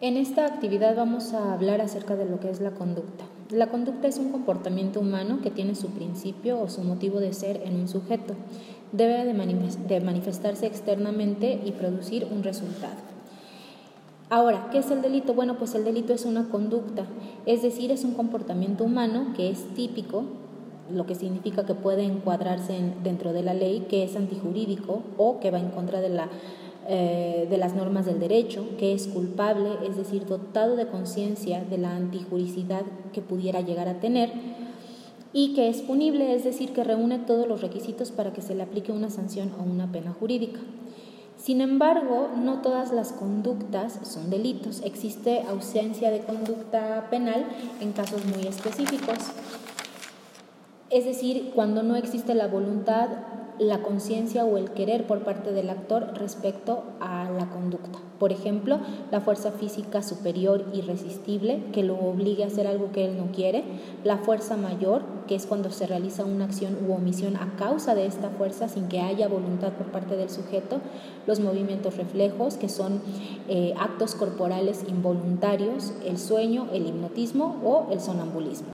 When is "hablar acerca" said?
1.52-2.14